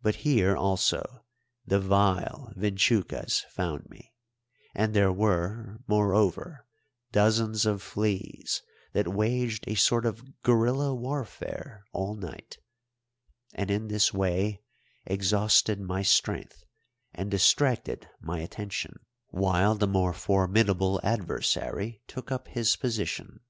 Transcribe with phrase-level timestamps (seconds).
[0.00, 1.26] But here also
[1.66, 4.14] the vile vinchucas found me,
[4.74, 6.66] and there were, moreover,
[7.12, 8.62] dozens of fleas
[8.94, 12.56] that waged a sort of guerilla warfare all night,
[13.52, 14.62] and in this way
[15.04, 16.64] exhausted my strength
[17.12, 18.98] and distracted my attention,
[19.28, 23.40] while the more formidable adversary took up his position.